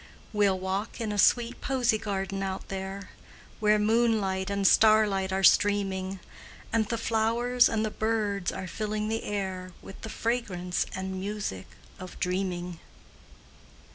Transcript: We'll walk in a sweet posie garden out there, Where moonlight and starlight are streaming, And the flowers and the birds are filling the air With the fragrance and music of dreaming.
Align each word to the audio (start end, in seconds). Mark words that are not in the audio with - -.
We'll 0.33 0.57
walk 0.57 0.99
in 0.99 1.11
a 1.11 1.19
sweet 1.19 1.61
posie 1.61 1.99
garden 1.99 2.41
out 2.41 2.69
there, 2.69 3.11
Where 3.59 3.77
moonlight 3.77 4.49
and 4.49 4.65
starlight 4.65 5.31
are 5.31 5.43
streaming, 5.43 6.19
And 6.73 6.87
the 6.87 6.97
flowers 6.97 7.69
and 7.69 7.85
the 7.85 7.91
birds 7.91 8.51
are 8.51 8.65
filling 8.67 9.09
the 9.09 9.23
air 9.23 9.73
With 9.83 10.01
the 10.01 10.09
fragrance 10.09 10.87
and 10.95 11.19
music 11.21 11.67
of 11.99 12.19
dreaming. 12.19 12.79